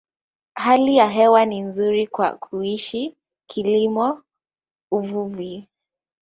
Hali 0.55 0.95
ya 0.97 1.07
hewa 1.07 1.45
ni 1.45 1.61
nzuri 1.61 2.07
kwa 2.07 2.37
kuishi, 2.37 3.15
kilimo, 3.47 4.23
uvuvi. 4.91 5.69